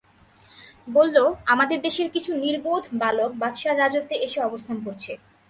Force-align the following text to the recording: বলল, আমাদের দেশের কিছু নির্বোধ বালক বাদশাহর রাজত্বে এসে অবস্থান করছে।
বলল, 0.87 1.15
আমাদের 1.45 1.77
দেশের 1.81 2.07
কিছু 2.11 2.31
নির্বোধ 2.35 2.83
বালক 2.93 3.31
বাদশাহর 3.41 3.79
রাজত্বে 3.79 4.15
এসে 4.17 4.39
অবস্থান 4.43 4.77
করছে। 4.85 5.11